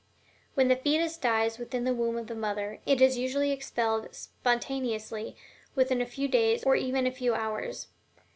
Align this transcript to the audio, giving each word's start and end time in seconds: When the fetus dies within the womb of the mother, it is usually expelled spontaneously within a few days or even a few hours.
When 0.55 0.67
the 0.67 0.75
fetus 0.77 1.15
dies 1.15 1.59
within 1.59 1.83
the 1.83 1.93
womb 1.93 2.17
of 2.17 2.25
the 2.25 2.33
mother, 2.33 2.79
it 2.87 3.01
is 3.03 3.19
usually 3.19 3.51
expelled 3.51 4.07
spontaneously 4.15 5.35
within 5.75 6.01
a 6.01 6.07
few 6.07 6.27
days 6.27 6.63
or 6.63 6.75
even 6.75 7.05
a 7.05 7.11
few 7.11 7.35
hours. 7.35 7.85